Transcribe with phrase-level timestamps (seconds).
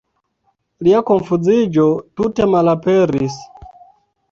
[0.87, 1.85] Lia konfuziĝo
[2.21, 3.39] tute malaperis.